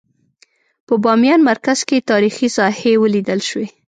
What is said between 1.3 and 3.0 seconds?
مرکز کې تاریخي ساحې